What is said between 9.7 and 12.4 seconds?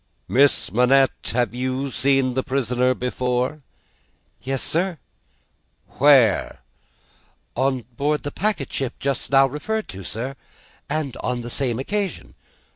to, sir, and on the same occasion."